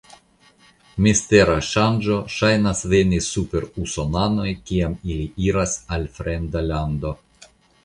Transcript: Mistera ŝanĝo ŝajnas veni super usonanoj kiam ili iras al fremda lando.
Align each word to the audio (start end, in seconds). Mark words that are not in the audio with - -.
Mistera 1.07 1.57
ŝanĝo 1.71 2.17
ŝajnas 2.37 2.81
veni 2.95 3.21
super 3.27 3.69
usonanoj 3.85 4.49
kiam 4.71 4.97
ili 5.13 5.29
iras 5.51 5.79
al 5.99 6.11
fremda 6.19 6.67
lando. 6.73 7.17